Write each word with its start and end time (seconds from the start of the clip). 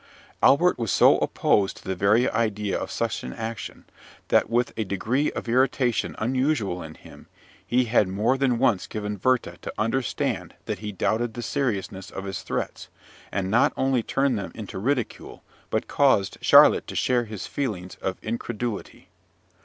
Albert 0.41 0.79
was 0.79 0.91
so 0.91 1.19
opposed 1.19 1.77
to 1.77 1.83
the 1.83 1.93
very 1.93 2.27
idea 2.31 2.75
of 2.75 2.89
such 2.89 3.21
an 3.23 3.33
action, 3.33 3.85
that, 4.29 4.49
with 4.49 4.73
a 4.75 4.83
degree 4.83 5.31
of 5.33 5.47
irritation 5.47 6.15
unusual 6.17 6.81
in 6.81 6.95
him, 6.95 7.27
he 7.63 7.85
had 7.85 8.07
more 8.07 8.35
than 8.35 8.57
once 8.57 8.87
given 8.87 9.21
Werther 9.23 9.57
to 9.61 9.71
understand 9.77 10.55
that 10.65 10.79
he 10.79 10.91
doubted 10.91 11.35
the 11.35 11.43
seriousness 11.43 12.09
of 12.09 12.23
his 12.25 12.41
threats, 12.41 12.87
and 13.31 13.51
not 13.51 13.73
only 13.77 14.01
turned 14.01 14.39
them 14.39 14.51
into 14.55 14.79
ridicule, 14.79 15.43
but 15.69 15.87
caused 15.87 16.39
Charlotte 16.41 16.87
to 16.87 16.95
share 16.95 17.25
his 17.25 17.45
feelings 17.45 17.93
of 18.01 18.17
incredulity. 18.23 19.09